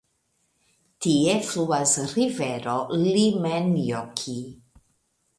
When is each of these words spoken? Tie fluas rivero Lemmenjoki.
Tie 1.05 1.33
fluas 1.49 1.91
rivero 2.13 2.77
Lemmenjoki. 3.01 4.39